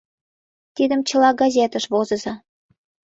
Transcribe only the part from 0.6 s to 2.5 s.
Тидым чыла газетыш возыза.